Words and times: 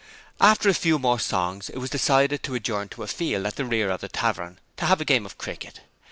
After 0.39 0.67
a 0.67 0.73
few 0.73 0.97
more 0.97 1.19
songs 1.19 1.69
it 1.69 1.77
was 1.77 1.91
decided 1.91 2.41
to 2.41 2.55
adjourn 2.55 2.89
to 2.89 3.03
a 3.03 3.07
field 3.07 3.45
at 3.45 3.55
the 3.55 3.65
rear 3.65 3.91
of 3.91 4.01
the 4.01 4.07
tavern 4.09 4.57
to 4.77 4.87
have 4.87 4.99
a 4.99 5.05
game 5.05 5.27
of 5.27 5.37
cricket. 5.37 5.81